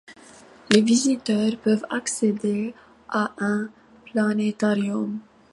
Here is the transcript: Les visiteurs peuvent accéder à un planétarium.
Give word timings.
Les 0.71 0.81
visiteurs 0.81 1.55
peuvent 1.59 1.85
accéder 1.91 2.73
à 3.07 3.35
un 3.37 3.69
planétarium. 4.05 5.19